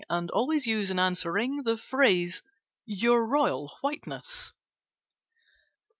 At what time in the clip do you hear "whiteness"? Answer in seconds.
3.81-4.51